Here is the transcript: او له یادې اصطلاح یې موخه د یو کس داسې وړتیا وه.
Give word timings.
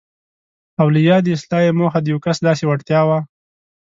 او 0.79 0.87
له 0.93 0.99
یادې 1.09 1.29
اصطلاح 1.35 1.63
یې 1.65 1.73
موخه 1.79 1.99
د 2.01 2.05
یو 2.13 2.19
کس 2.25 2.37
داسې 2.47 2.63
وړتیا 2.65 3.01
وه. 3.07 3.19